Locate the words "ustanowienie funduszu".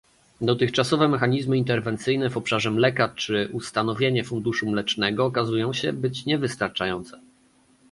3.51-4.69